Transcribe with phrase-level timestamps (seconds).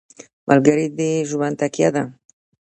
[0.47, 0.99] ملګری د
[1.29, 2.03] ژوند تکیه ده.